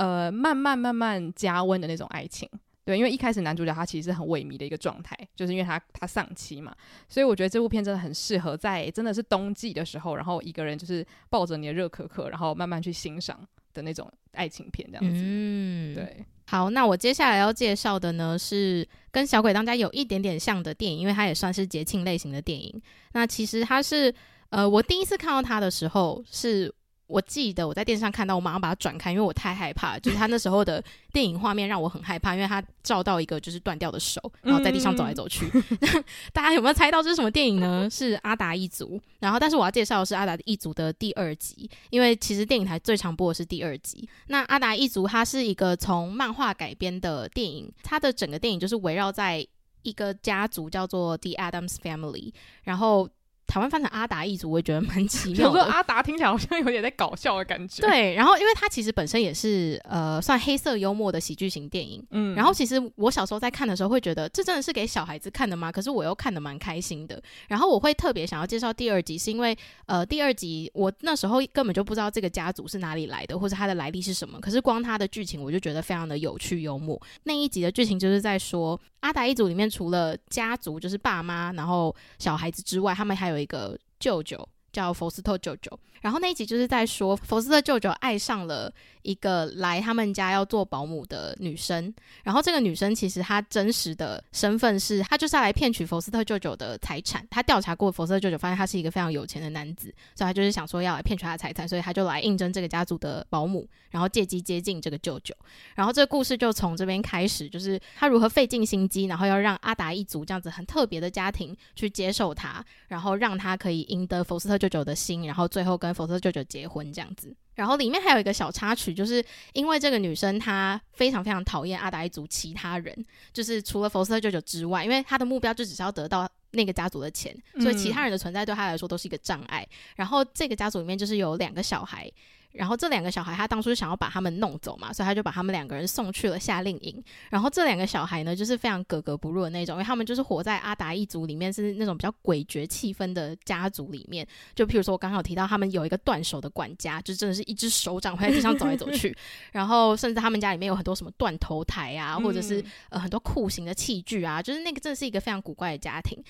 [0.00, 2.48] 呃，慢慢慢慢加温的那种爱情，
[2.86, 6.74] 对，因为一开始男主角他其实是很萎靡的一个状态，就是因为他他丧妻嘛，
[7.06, 15.20] 所以我觉得这部片真的很适合在真的是冬季的时候，然后一个人就是抱着你的热可可，然后慢慢去欣赏的那种爱情片这样子。
[15.22, 16.24] 嗯，对。
[16.46, 22.80] 好，那我接下来要介绍的呢是跟《小鬼当家》有一点点像的电影，因为它也算是节庆类型的电影。
[23.12, 24.14] 那其实它是，
[24.48, 26.74] 呃，我第一次看到它的时候是。
[27.10, 29.98] 我记得我在电视上看到，我马上把它转开，因为我太害怕。
[29.98, 35.50] 就是他那时候的电影画面让我很害怕，因为他照到一个就是断掉的手，然后在地上走来走去。
[35.52, 37.88] 嗯、大家有没有猜到这是什么电影呢？
[37.90, 38.96] 是《阿达一族》。
[39.18, 44.08] 然后，但是我要介绍的是《阿达一族》的第二集，因为其实电影台最常播的是第二集。
[44.28, 49.44] 那《阿达一族》它是一个从漫画改编的电影，它的整个电影就是围绕在
[49.82, 53.08] 一个家族叫做 The Addams Family，然后。
[53.50, 55.58] 台湾翻成阿达一族，我也觉得蛮奇妙的。
[55.58, 57.82] 有时候阿达听起来好像有点在搞笑的感觉。
[57.82, 62.00] 对，然后因为它其实本身也是呃算黑色幽默的喜剧型电影。
[62.10, 65.72] 嗯，然后其实我小时候在看的时候会觉得这真的是给小孩子看的吗？
[65.72, 67.20] 可是我又看的蛮开心的。
[67.48, 74.38] 然后我会特别想要介绍第二集，是因为呃第二集我那时候根本就不知道这个家族是哪里来的，或者它的来历是什么。
[74.40, 77.00] 可是光它的剧情我就觉得非常的有趣幽默。
[77.24, 83.78] 那一集的剧情就是在说阿达一族里面除了家族就是爸妈，然后小孩子之外，他们还有一个。
[84.00, 97.26] 舅舅叫佛斯特舅舅，然后那一集就是在说佛斯特舅舅爱上了一个来他们家要做保姆的女生，然后这个女生其实她真实的身份是，她就是要来骗取福斯特舅舅的财产。
[97.30, 105.34] 她调查过福斯特舅舅，发现他是一个非常有钱的男子，所以她就是想说要来骗取他的财产，所以她就来应征这个家族的保姆，然后借机接近这个舅舅。
[105.74, 117.34] 然后这个故事就从这边开始，就是她如何费尽心机，然后要让阿达一族这样子很特别的家庭去接受她，然后让她可以赢得福斯特舅舅的心，然后最后跟福斯特舅舅结婚这样子。
[117.54, 129.66] 然后里面还有一个小插曲，就是因为这个女生她非常非常讨厌阿达一族其他人，就是除了福斯特舅舅之外，因为她的目标就只是要得到那个家族的钱，所以其他人的存在对她来说都是一个障碍。
[129.96, 132.10] 然后这个家族里面就是有两个小孩。
[132.52, 137.02] 然后这两个小孩，他当初想要把他们弄走嘛，所以他就把他们两个人送去了夏令营。
[137.30, 144.26] 然后这两个小孩呢，就是非常格格不入的那种，因为他们就是活在阿达一族里面，是那种比较诡谲气氛的家族里面。
[144.54, 149.16] 就譬如说，我刚刚有提到，他们有一个断手的管家，就真的是一只手掌会在地上走来走去。
[149.52, 156.20] 然后甚至他们家里面有很多什么断头台啊，或者是呃很多酷刑的器具啊，就是那个真的是一个非常古怪的家庭。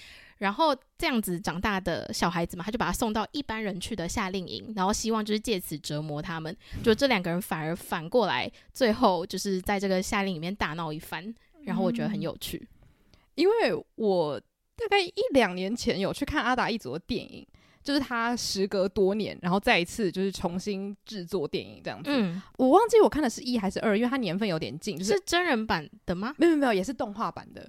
[0.41, 6.55] 然后这样子长大的小孩子嘛，他就把他送到一般人去的夏令营，然后希望就是借此折磨他们。
[6.83, 11.33] 就这两个人反而反过来，最后就是在这个夏令营里面大闹一番。
[11.65, 17.47] 然后我觉得很有趣，嗯、因为我大概一两年前有去看阿达一族的电影，
[17.85, 22.09] 就是他时隔多年，然后再一次就是重新制作电影这样子。
[22.11, 24.97] 嗯，我忘记我看的是一还是二，因为它年份有点近。
[24.97, 26.35] 就是，是真人版的吗？
[26.39, 27.69] 没有没有，也是动画版的。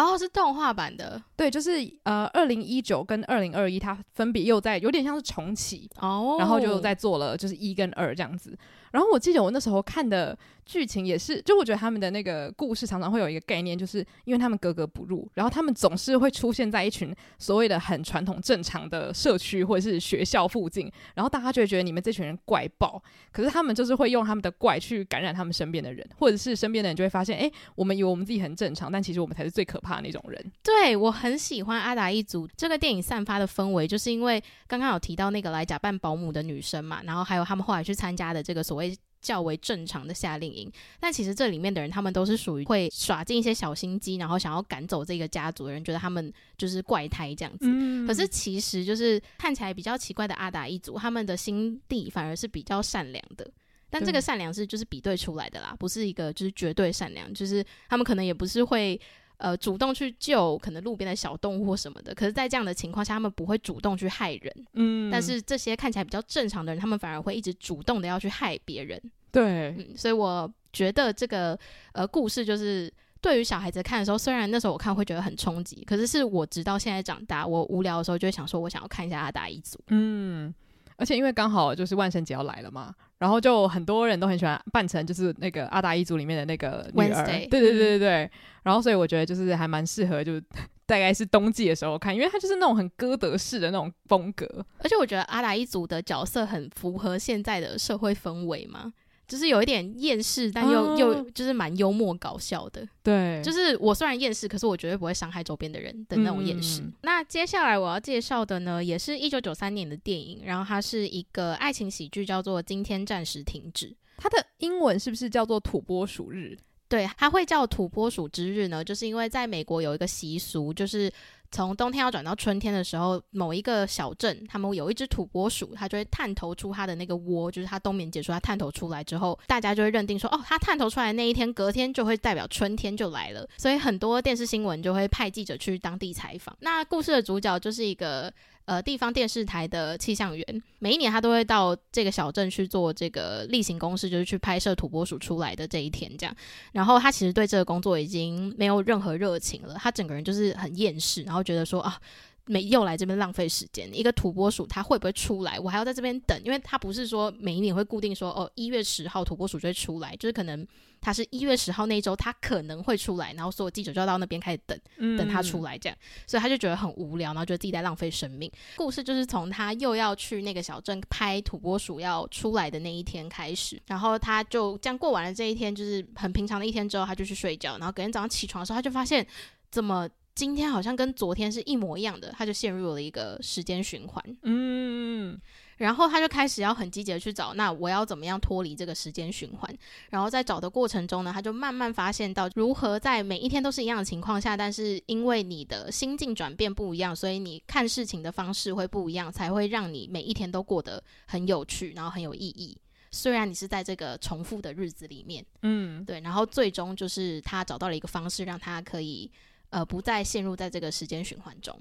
[0.00, 1.72] 哦，是动画版的，对，就是
[2.04, 8.56] 呃，二零一九跟二零二一，它分别又在有点像是重启哦，然后就在做了就是一跟二这样子。
[8.90, 30.52] 然后我记得我那时候看的剧情也是，就我觉得他们的那个故事常常会有一个概念，就是因为他们格格不入，然后他们总是会出现在一群所谓的很传统正常的社区或者是学校附近，然后大家就会觉得你们这群人怪爆，可是他们就是会用他们的怪去感染他们身边的人，或者是身边的人就会发现，哎，我们以为我们自己很正常，但其实我们才是最可怕的那种人。
[30.62, 38.79] 对，我很喜欢阿达一族这个电影散发的氛围，就是因为刚刚有提到那个来假扮保姆的女生嘛，然后还有他们后来去参加的这个所谓。
[39.20, 40.70] 较为正常的夏令营。
[40.98, 47.66] 但其实这里面的人，他们都是属于会耍尽一些小心机，然后想要赶走这个家族的人，觉得他们就是怪胎这样子。
[47.68, 53.50] 嗯、可是其实就是看起来比较奇怪的阿达一族，他们的心地反而是比较善良的。
[53.92, 58.98] 但这个善良是就是比对出来的啦，不是一个就是绝对善良，就是他们可能也不是会
[59.40, 62.14] 呃主动去救可能路边的小动物或什么的。
[62.14, 64.66] 可是，在这样的情况下，他们不会主动去害人。
[64.74, 69.00] 嗯，但是这些看起来比较正常的人，他们反而会一直主动的要去害别人。
[69.32, 71.58] 对，嗯，所以我觉得这个
[71.92, 79.78] 呃故事就是对于小孩子看的时候，虽然那时候我看会觉得很冲击，可是是我直到现在长大，我无聊的时候就会想说，我想要看一下阿达一族。
[79.88, 80.54] 嗯。
[80.96, 88.30] 而且因为刚好就是万圣节要来了嘛，然后就很多人都很喜欢扮成就是那个阿达一族里面的那个女儿，对对对对对。
[88.62, 90.40] 然后所以我觉得就是还蛮适合，就
[90.86, 94.46] 大概是冬季的时候看，因为它就是那种很哥德式的那种风格。
[94.78, 98.90] 而且我觉得阿达一族的角色很符合现在的社会氛围嘛。
[99.30, 102.84] 就是有一点厌世，但又、哦、又就是蛮幽默搞笑的。
[103.00, 106.80] 对，就是我虽然厌世，可是我绝对不会伤害周边的人的那种厌世。
[106.80, 113.86] 嗯、那接下来我要介绍的呢，也是一九九三年的电影，然后它是一个爱情喜剧，叫做《今天暂时停止》。
[114.16, 116.58] 它的英文是不是叫做土拨鼠日？
[116.88, 121.08] 对，它会叫土拨鼠之日呢，就是因为在美国有一个习俗，就是。
[121.50, 136.56] 从冬天要转到春天的时候，某一个小镇，他们有一只土拨鼠，它就会探头出它的那个窝，就是它冬眠结束，它探头出来之后，大家就会认定说，哦，它探头出来那一天，隔天就会代表春天就来了，所以很多电视新闻就会派记者去当地采访。
[136.60, 138.32] 那故事的主角就是一个。
[138.64, 146.34] 呃，地方电视台的气象员，每一年他都会到这个小镇去做这个例行公事，就是去拍摄土拨鼠出来的这一天这样。
[146.72, 152.00] 然后他其实对这个工作已经没有任何热情了，他整个人就是很厌世，然后觉得说啊。
[152.46, 155.60] 没又来这边浪费时间，一个土拨鼠它会不会出来？
[155.60, 160.66] 我还要在这边等，因为它不是说每一年会固定说哦，一月十号土拨鼠就会出来，就是可能
[161.00, 164.78] 它是一月十号那一周他可能会出来，然后所有记者就要到那边开始等，
[165.16, 168.50] 等他出来这样，所以他就觉得很无聊，然后觉得自己在浪费生命。
[168.76, 179.26] 故事就是从他又要去那个小镇拍土拨鼠要出来的那一天开始，然后他就这样过完了这一天，就是很平常的一天之后，他就去睡觉，然后隔天早上起床的时候，他就发现
[179.70, 180.08] 怎么。
[180.32, 184.24] 今天好像跟昨天是一模一样的，他就陷入了一个时间循环。
[184.44, 185.38] 嗯，
[185.80, 189.74] 然后他就开始要很积极的去找，那我要怎么样脱离这个时间循环？
[190.10, 202.76] 然后在找的过程中呢，他就慢慢发现到如何在每一天都是一样的情况下，但是因为你的心境转变不一样，所以你看事情的方式会不一样，才会让你每一天都过得很有趣，然后很有意义。
[203.10, 209.30] 虽然你是在这个重复的日子里面，嗯，对，然后最终就是他找到了一个方式，让他可以。
[209.72, 211.72] 呃，不再陷入在这个时间循环中。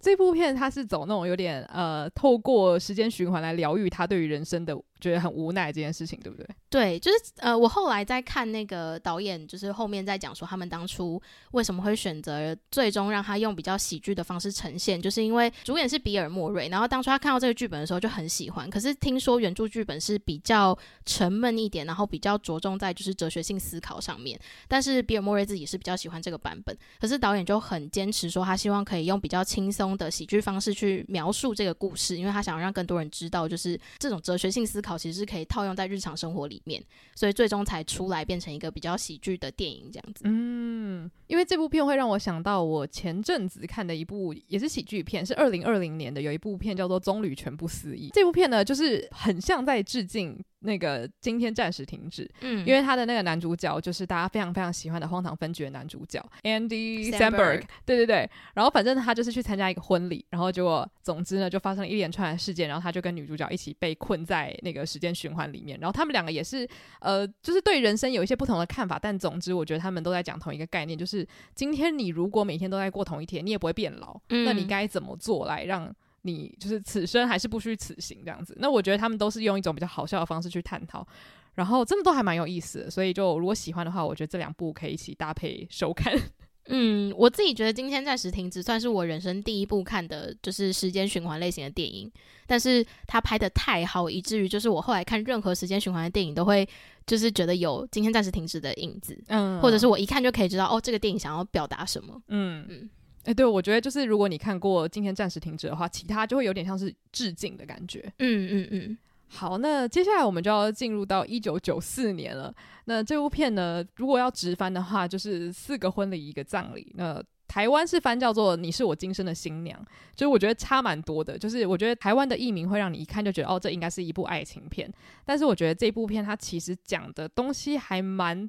[0.00, 4.76] 这部片它是走那种有点呃，透过时间循环来疗愈他对于人生的。
[5.00, 6.46] 觉得很无奈这件事情，对不对？
[6.70, 11.20] 对，就是呃，我后来在看那个导演，就是后面在讲说他们当初
[11.52, 34.87] 为什么会选择最终让他用比较喜剧的方式呈现，就是因为主演是比尔莫瑞，然后当初他看到这个剧本的时候就很喜欢，可是听说原著剧本是比较沉闷一点，然后比较着重在就是哲学性思考上面，但是比尔莫瑞自己是比较喜欢这个版本，可是导演就很坚持说他希望可以用比较轻松的喜剧方式去描述这个故事，因为他想要让更多人知道，就是这种哲学性思考。
[34.88, 36.82] 好其实是可以套用在日常生活里面，
[37.14, 40.22] 所以最终才出来变成一个比较喜剧的电影这样子。
[40.24, 48.08] 嗯，因为这部片会让我想到我前阵子看的一部也是喜剧片，是二零二零年的，有一部片叫做《棕榈全不思议》。
[48.14, 50.42] 这部片呢，就是很像在致敬。
[50.60, 66.68] 那个今天暂时停止，嗯，因为他的那个男主角就是大家非常非常喜欢的荒唐分局的男主角 Andy Samberg，对对对，然后反正他就是去参加一个婚礼，然后结果总之呢就发生了一连串的事件，然后他就跟女主角一起被困在那个时间循环里面，然后他们两个也是
[67.00, 75.94] 呃，就是对人生有一些不同的看法，但总之我觉得他们都在讲同一个概念，就是今天你如果每天都在过同一天，你也不会变老，嗯，那你该怎么做来让？
[76.22, 81.06] 你就是此生还是不虚此行这样子，那我觉得他们都是用一种比较好笑的方式去探讨，
[81.54, 86.12] 然后真的都还蛮有意思的，所以就如果喜欢的话，我觉得这两部可以一起搭配收看。
[86.70, 92.12] 嗯，我自己觉得今天暂时停止算是我人生第一部看的就是时间循环类型的电影，
[92.46, 96.68] 但是他拍的太好，以至于就是我后来看任何时间循环的电影都会
[97.06, 102.90] 就是觉得有今天暂时停止的影子，嗯，或者是我一看就可以知道哦，这个电影想要表达什么，嗯嗯。
[103.28, 108.10] 哎，欸、对，我觉得就是如果你看过《今天暂时停止》的话，其他就会有点像是致敬的感觉。
[108.20, 108.98] 嗯嗯嗯。
[109.26, 112.50] 好，那接下来我们就要进入到一九九四年了。
[112.86, 116.90] 那这部片呢，如果要直翻的话，就是四个婚礼一个葬礼。
[116.96, 119.78] 那台湾是翻叫做《你是我今生的新娘》，
[120.16, 121.38] 就是我觉得差蛮多的。
[121.38, 124.90] 就是我觉得台湾的译名会让你一看就觉得哦，这应该是一部爱情片。
[125.26, 128.48] 但是我觉得这部片它其实讲的东西还蛮，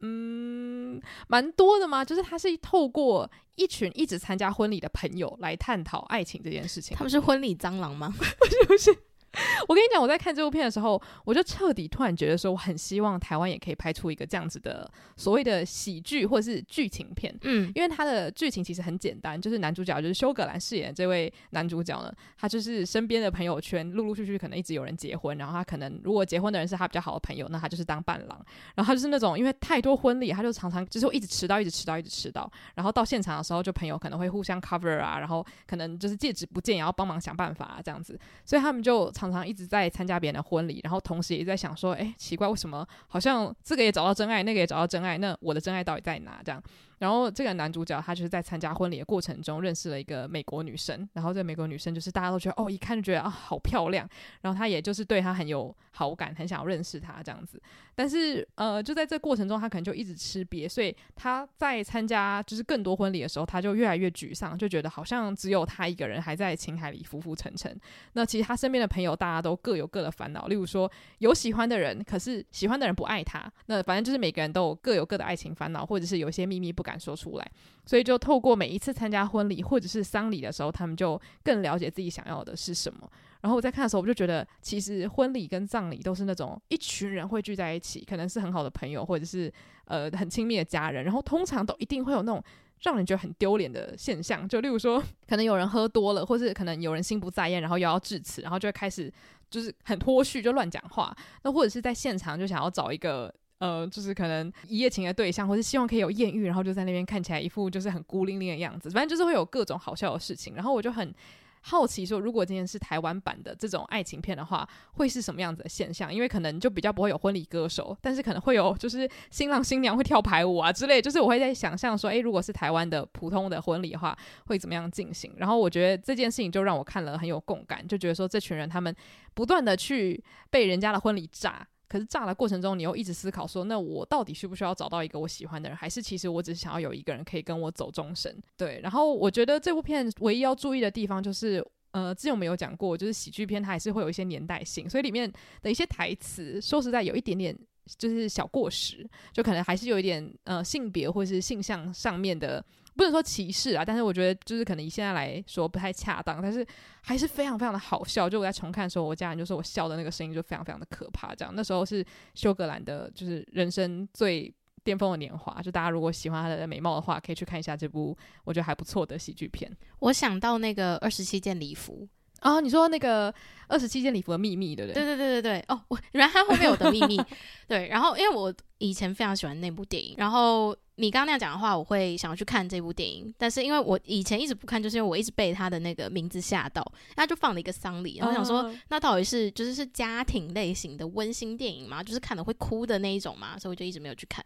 [0.00, 2.04] 嗯，蛮多的嘛。
[2.04, 6.96] 就是他是透过一群一直参加婚礼的朋友来探讨爱情这件事情。
[6.96, 8.12] 他们是婚礼蟑螂吗？
[8.18, 8.96] 不 是不是。
[9.68, 17.34] 我跟你讲，我在看这部片的时候，我就彻底突然觉得说，我很希望台湾也可以拍出一个这样子的所谓的喜剧或者是剧情片。
[17.42, 28.44] 嗯，因为它的剧情其实很简单，就是男主角就是休格兰饰演这位男主角呢，他就是身边的朋友圈陆陆续续可能一直有人结婚，然后他可能如果结婚的人是他比较好的朋友，那他就是当伴郎。
[28.74, 32.50] 然后他就是那种因为太多婚礼，他就常常就是会一直迟到，一直迟到，一直迟到。
[32.74, 38.18] 然后到现场的时候，就朋友可能会互相 cover 啊，然后可能就是戒指不见也要帮忙想办法啊这样子。
[38.44, 40.04] 所以他们就常常常一直在参。
[40.04, 46.42] 参加别人的婚礼，然后同时也在想说，哎，奇怪，为什么好像这个也找到真爱，那个也找到真爱，那我的真爱到底在哪？
[46.44, 46.62] 这样。
[47.04, 54.08] 然后这个男主角他就是在参加婚礼的过程中认识了一个美国女生，然后这个美国女生就是大家都觉得哦，一看就觉得啊好漂亮，
[54.40, 57.60] 然后他也就是对她很有好感，很想要认识她这样子。
[57.94, 67.78] 但是呃，就在这过程中，他可能就一直吃瘪，所以他在参加就是更多婚礼的时候，他就越来越沮丧，就觉得好像只有他一个人还在情海里浮浮沉沉。
[68.14, 73.52] 那其实他身边的朋友大家都各有各的烦恼，例如说有喜欢的人，可是喜欢的人不爱他。
[73.66, 77.50] 那反正就是每个人都有各有各的爱情烦恼，或者是有些秘密不敢说出来，
[77.84, 83.08] 所以就透过每一次参加婚礼或者是丧礼的时候，他们就更了解自己想要的是什么。
[83.40, 89.52] 然后我在看的时候，我就觉得，其实婚礼跟葬礼都是那种一群人会聚在一起，可能是很好的朋友，或者是
[89.84, 91.04] 呃很亲密的家人。
[91.04, 92.42] 然后通常都一定会有那种
[92.80, 99.12] 让人觉得很丢脸的现象，就例如说，可能有人喝多了，或是可能有人心不在焉，然后又要致辞，然后就会开始
[99.50, 101.14] 就是很脱序，就乱讲话。
[101.42, 103.34] 那或者是在现场就想要找一个。
[103.64, 108.90] 呃，就是可能一夜情的对象，或是希望可以有艳遇，然后就在那边看起来一副就是很孤零零的样子。
[108.90, 110.54] 反正就是会有各种好笑的事情。
[110.54, 111.14] 然后我就很
[111.62, 116.12] 好奇说，如果今天是台湾版的这种爱情片的话，会是什么样子的现象？
[116.12, 121.00] 因为可能就比较不会有婚礼歌手，但是可能会有就是新郎新娘会跳排舞啊之类。
[121.00, 125.32] 就是我会在想象说，诶，如果是台湾的普通的婚礼的话，会怎么样进行？
[125.38, 128.94] 然后我觉得这件事情就让我看了很有共感，就觉得说这群人他们
[129.32, 131.66] 不断的去被人家的婚礼炸。
[131.88, 138.36] 可是炸的过程中，你又一直思考说，那我到底需不需要找到一个我喜欢的人，还是其实我只是想要有一个人可以跟我走终身？
[138.56, 138.80] 对。
[138.82, 145.30] 然后我觉得这部片唯一要注意的地方就是，呃，之前我们有讲过，就是喜剧片它还是会有一些年代性，所以里面
[145.62, 147.56] 的一些台词，说实在有一点点
[147.98, 152.64] 就是小过时，就可能还是有一点呃性别或是性向上面的。
[152.96, 156.64] 不能说歧视啊，但是我觉得就是可能以现在来说不太恰当，但是
[157.02, 158.30] 还是非常非常的好笑。
[158.30, 161.34] 就我在重看的时候，我家人就说我笑的那个声音就非常非常的可怕。
[161.34, 162.04] 这样那时候是
[162.34, 164.52] 休格兰的，就是人生最
[164.84, 165.60] 巅峰的年华。
[165.60, 169.70] 就大家如果喜欢他的美貌的话，可以去看一下这部我觉得还不错的喜剧片。
[169.98, 172.08] 我想到那个二十七件礼服。
[172.44, 173.34] 哦，你说那个
[173.66, 175.02] 二十七件礼服的秘密，对不对？
[175.02, 175.64] 对对对对对。
[175.68, 177.20] 哦，我原来他后面有的秘密。
[177.66, 183.34] 对，然后因为我以前非常喜欢那部电影，然后你刚刚那样讲的话，我会想要去看这部电影。
[183.38, 186.84] 但是因为我以前一直不看，就是因为我一直被他的那个名字吓到，
[187.16, 192.02] 他就放了一个丧礼，然后想说，哦、那到底是就是是家庭类型的温馨电影吗？
[192.02, 194.44] 就是看了会哭的那一种嘛，所以我就一直没有去看。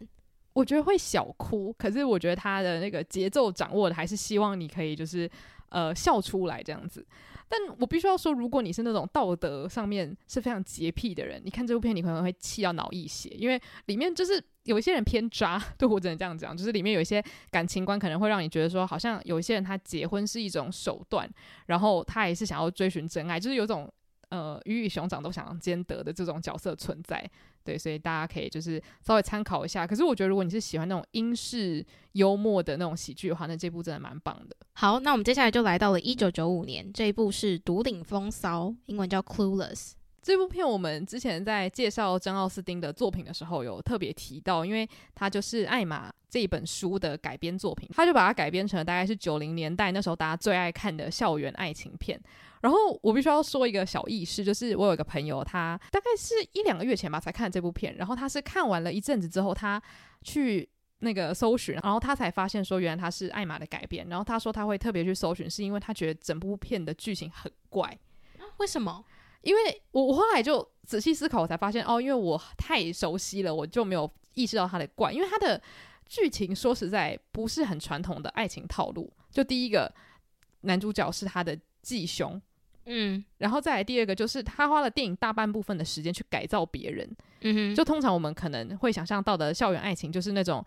[0.53, 5.29] 我觉得会小哭，可是我觉得他的那个节奏掌握的还是希望你可以就是
[5.69, 7.05] 呃笑出来这样子。
[7.51, 21.27] 但我必须要说，如果你是那种道德上面是非常洁癖的人，你看这部片，你可能会气到脑溢血，因为里面就是有一些人偏渣， 对，我只能这样讲，就是里面有一些感情观可能会让你觉得说，好像有一些人他结婚是一种手段，
[21.65, 23.91] 然后他也是想要追寻真爱，就是有种
[24.29, 27.29] 呃鱼与熊掌都想兼得的这种角色存在。
[27.63, 29.85] 对，所以大家可以就是稍微参考一下。
[29.85, 34.55] 可是我觉得，如果你是喜欢那种英式幽默的那种喜剧的话，那这部真的蛮棒的。
[34.73, 39.91] 好，那我们接下来就来到了一九九五年，这一部是《独领风骚》，英文叫《Clueless》。
[40.21, 52.19] 这部片我们之前在介绍珍奥斯汀的作品的时候有特别提到，因为它就是艾玛这一本书的改编作品，他就把它改编成了大概是九零年代那时候大家最爱看的校园爱情片。
[52.61, 59.81] 然后我必须要说一个小軼事，就是我有一个朋友，他大概是一两个月前吧才看这部片，然后他是看完了一阵子之后，他
[60.23, 60.67] 去
[60.99, 67.97] 那个搜寻，然后他才发现说原来他是艾玛的改编，然后他说他会特别去搜寻，是因为他觉得整部片的剧情很怪。
[68.57, 69.05] 为什么？
[69.41, 75.61] 因为我我后来就仔细思考，我才发现哦，因为我太熟悉了，我就没有意识到他的怪，因为他的
[76.07, 79.11] 剧情说实在不是很传统的爱情套路。
[79.31, 79.93] 就第一个
[80.61, 82.41] 男主角是他的继兄。
[82.85, 87.09] 嗯，然后再来第二个就是他花了电影大半部分的时间去改造别人。
[87.41, 90.63] 嗯哼，就通常我们可能会想象到的校园爱情就是那种，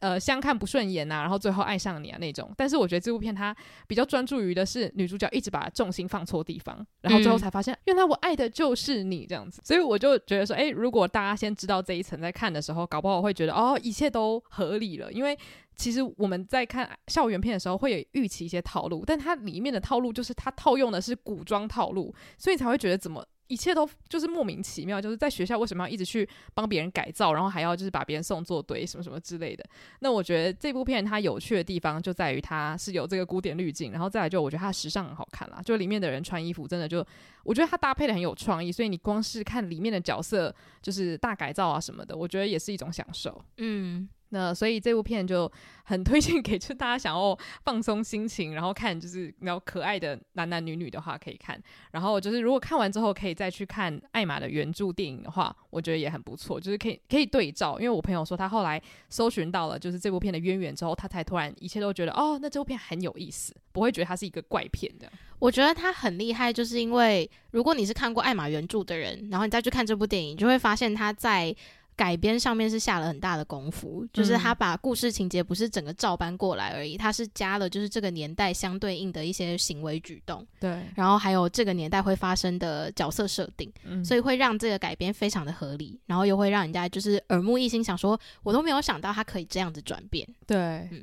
[0.00, 2.52] 呃，相看不顺眼啊，然后最后爱上你啊那种。
[2.56, 9.62] 但是我觉得这部片它比较专注于的是女主角一直把重心放错地方，然后最后才发现、嗯、原来我爱的就是你这样子。
[9.64, 15.38] 所以我就觉得说，诶，如果大家先知道这一层，在看的时候，搞不好会觉得哦，一切都合理了，因为。
[15.78, 29.64] 其实我们在看校园片的时候，会有预期一些套路，但它里面的套路就是它套用的是古装套路，所以才会觉得怎么一切都就是莫名其妙，就是在学校为什么要一直去帮别人改造，然后还要就是把别人送作堆什么什么之类的。
[30.00, 37.06] 那我觉得这部片它有趣的地方就在于它是有这个古典滤镜，然后再来就我觉得它时尚很好看啦，就里面的人穿衣服真的就
[37.44, 40.52] 我觉得它搭配的很有创意，所以你光是看里面的角色
[40.82, 43.44] 就是大改造啊什么的，我觉得也是一种享受。
[43.58, 44.08] 嗯。
[44.30, 45.50] 那所以这部片就
[45.84, 51.60] 很推荐给就大家想要放松心情，然后看就是比较可爱的男男女女的话可以看。
[51.92, 56.60] 然后就是如果看完之后可以再去看艾玛的原著电影的话，我觉得也很不错。
[56.60, 65.10] 就是可以可以对照，因为我朋友说他后来搜寻到了就是这部片的渊源之后，他才突然一切都觉得哦，那这部片很有意思，不会觉得它是一个怪片的。
[65.38, 71.54] 我觉得他很厉害，就是因为如果你是看过艾玛原著的人，然后你再去看这部电影，就会发现他在。
[71.96, 90.58] 改编上面是下了很大的功夫，就是他把故事情节不是整个照搬过来而已，他是加了就是这个年代相对应的一些行为举动，对，然后还有这个年代会发生的角色设定，嗯，所以会让这个改编非常的合理，然后又会让人家就是耳目一新，想说我都没有想到他可以这样子转变，对，
[90.92, 91.02] 嗯，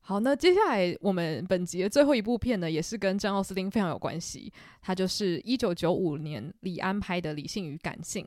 [0.00, 4.52] 好，那接下来我们本集的最后一部片呢，也是跟张奥斯汀非常有关系，
[4.82, 8.24] 它就是一九九五年李安拍的《理性与感性》。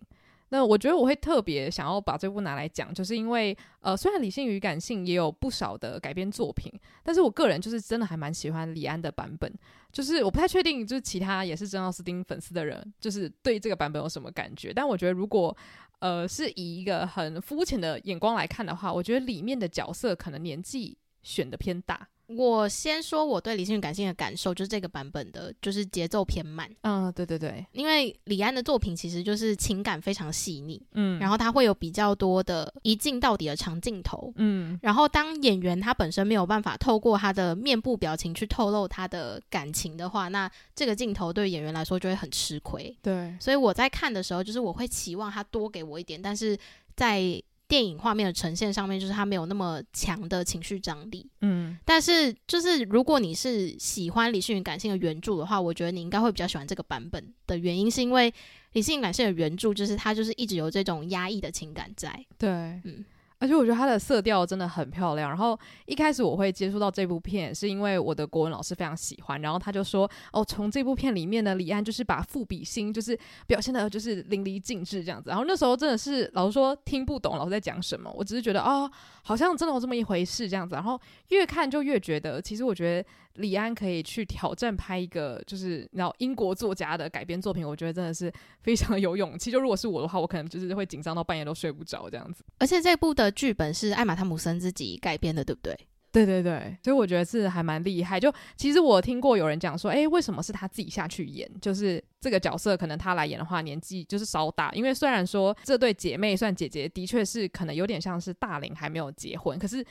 [0.54, 6.70] 那我觉得我会特别想要把这部拿来讲，就是因为呃，虽然《理性与感性》也有不少的改编作品，
[7.04, 9.52] 但是我个人就是真的还蛮喜欢李安的版本。
[9.94, 14.74] 就是我不太确定，就是其他也是珍奥斯汀粉丝的人，就是对这个版本有什么感觉。
[14.74, 15.56] 但我觉得如果
[16.00, 22.08] 呃是以一个很肤浅的眼光来看的话，我觉得里面的角色可能年纪选的偏大。
[22.38, 26.66] 我先说我对理性与感性的感受，就是这个版本的，就是节奏偏慢。
[26.84, 42.98] 嗯，对对对，因为李安的作品其实就是情感非常细腻，嗯，然后他会有比较多的一镜到底的长镜头，嗯，然后当演员他本身没有办法透过他的面部表情去透露他的感情的话，那这个镜头对演员来说就会很吃亏。
[43.02, 46.58] 对，所以我在看的时候，就是我会期望他多给我一点，但是
[46.96, 47.44] 在。
[47.72, 51.26] 电影画面的呈现上面，就是它没有那么强的情绪张力。
[51.40, 58.34] 嗯，但是就是如果你是喜欢理性与感性的原著的话，我觉得你应该会比较喜欢这个版本的原因，是因为
[58.74, 62.26] 理性与感性的原著就是它就是一直有这种压抑的情感在。
[62.38, 62.50] 对，
[62.84, 63.06] 嗯。
[63.42, 65.28] 而且我觉得它的色调真的很漂亮。
[65.28, 69.42] 然后一开始我会接触到这部片，是因为我的国文老师非常喜欢。
[69.42, 73.18] 然后他就说：“哦，从这部片里面呢，李安就是把赋比兴，就是
[73.48, 78.90] 表现的就是淋漓尽致这样子。”然后那时候真的是老师说听不懂老师在讲什么，我只是觉得哦，
[79.24, 80.76] 好像真的有这么一回事这样子。
[80.76, 80.98] 然后
[81.30, 83.10] 越看就越觉得，其实我觉得。
[83.36, 89.50] 李安可以去挑战拍一个，就是然后英国作家的改编作品，我觉得真的是非常有勇气。
[89.50, 92.44] 就如果是我的话，我可能就是会紧张到半夜都睡不着这样子。
[92.60, 95.78] 而且这部的剧本是艾玛汤姆森自己改编的，对不对？
[96.12, 98.20] 对对对，所以我觉得是还蛮厉害。
[98.20, 101.50] 就其实我听过有人讲说，诶，为什么是他自己下去演？
[101.62, 104.70] 就是这个角色可能他来演的话，年纪就是稍大。
[104.74, 109.86] 因为虽然说这对姐妹算姐姐，的确是可能有点像是大龄还没有结婚，可是。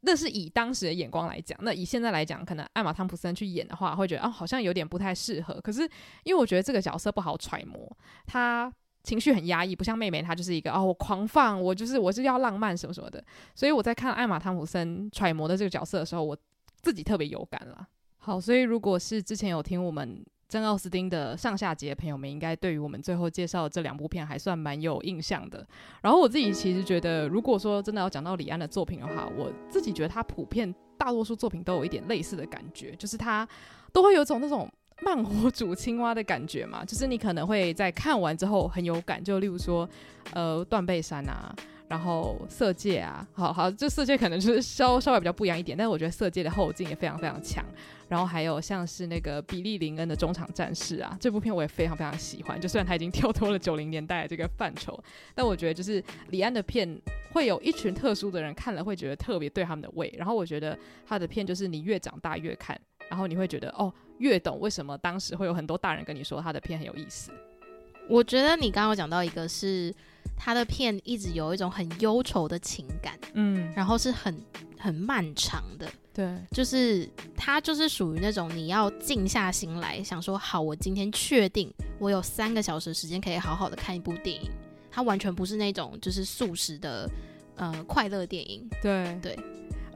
[0.00, 5.60] 那是以当时的眼光来讲，那以现在来讲，可能艾玛汤普森去演的话，会觉得哦，好像有点不太适合。
[5.60, 5.82] 可是
[6.22, 7.90] 因为我觉得这个角色不好揣摩，
[8.26, 8.72] 他
[9.02, 13.24] 情绪很压抑，不像妹妹，她就是一个哦，我狂放，我就是我是要浪漫什么什么的。
[13.54, 16.36] 所以我在看艾玛汤普森揣摩的这个角色的时候，我
[16.82, 17.86] 自己特别有感了。
[18.18, 20.24] 好，所以如果是之前有听我们。
[20.48, 25.66] 珍奥斯汀的上下集的朋友们，应该对于我们最后介绍的这两部片还算蛮有印象的。
[26.00, 33.46] 然后我自己其实觉得，如果说真的要讲到李安的作品的话，我自己觉得他普遍大多数作品都有一点类似的感觉，就是他
[33.92, 34.70] 都会有种那种
[35.02, 39.88] 慢火煮青蛙的感觉嘛，就是你可能会在看完之后很有感，就例如说，
[40.32, 41.54] 呃，断背山啊。
[41.88, 47.64] 然后色戒啊，好好，这色戒可能就是稍稍微比较不一样一点，但是我觉得色戒的后劲也非常非常强。
[48.08, 52.60] 然后还有像是那个比利林恩的中场战士啊，这部片我也非常非常喜欢。
[52.60, 54.96] 就虽然他已经跳脱了九零年代的这个范畴，
[55.34, 56.88] 但我觉得就是李安的片
[57.32, 60.12] 会有一群特殊的人看了会觉得特别对他们的胃。
[60.16, 67.32] 然后我觉得他的片就是你越长大越看，然后你会觉得哦，越懂为什么当时会有很多大人跟你说他的片很有意思。
[68.08, 69.92] 我觉得你刚刚有讲到一个是
[70.36, 74.34] 他的片一直有一种很忧愁的情感，嗯，然后是很
[74.78, 84.50] 很漫长的，对，就是他就是属于那种你要静下心来想说，好，我今天确定我有三个小时时间可以好好的看一部电影，
[84.90, 87.10] 他完全不是那种就是速食的
[87.56, 89.18] 呃快乐电影，对。
[89.22, 89.38] 对。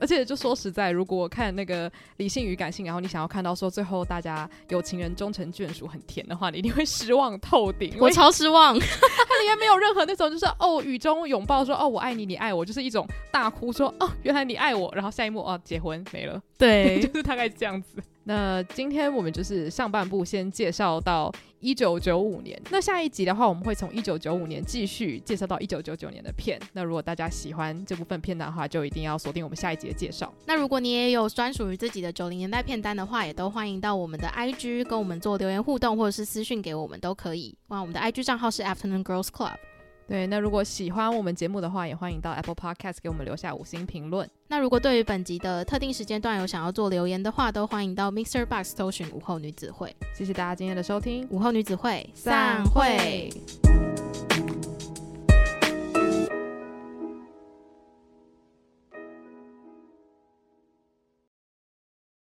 [0.00, 7.94] 而且就说实在，如果看那个理性与感性，然后你想要看到说最后大家有情人终成眷属很甜的话，你一定会失望透顶。
[8.00, 18.02] 我超失望， 它里面没有任何那种就是哦雨中拥抱说哦我爱你你爱我，就是一种大哭说哦原来你爱我，然后下一幕哦结婚没了，对， 就是大概这样子。
[18.24, 26.60] 那今天我们就是上半部先介绍到一九九五年，那下一集的话，我们会从一九九五年继续介绍到一九九九年的片。
[26.72, 30.32] 那如果大家喜欢这部分片单的话，就一定要锁定我们下一集的介绍。
[30.46, 37.56] 那如果你也有专属于自己的九零年代片单的话，也都欢迎到我们的 IG 跟我们做留言互动，或者是私讯给我们都可以。
[37.68, 39.56] 哇，我们的 IG 账号是 Afternoon Girls Club。
[40.10, 44.28] 对，那如果喜欢我们节目的话，也欢迎到 Apple Podcast 给我们留下五星评论。
[44.48, 49.94] 那如果对于本集的特定时间段有想要做留言的话，都欢迎到 Mixer Box 搜寻午后女子会。
[50.12, 53.30] 谢谢大家今天的收听，午后女子会散会。